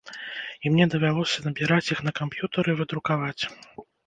[0.63, 3.43] І мне давялося набіраць іх на камп'ютары, выдрукаваць.